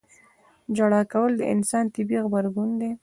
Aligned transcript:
•ژړا 0.75 1.01
کول 1.11 1.31
د 1.37 1.41
انسان 1.53 1.85
طبیعي 1.95 2.21
غبرګون 2.25 2.69
دی. 2.81 2.91